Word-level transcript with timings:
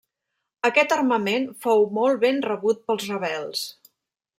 Aquest 0.69 0.95
armament 0.95 1.47
fou 1.67 1.85
molt 1.99 2.21
ben 2.27 2.43
rebut 2.49 2.83
pels 2.89 3.09
rebels. 3.15 3.67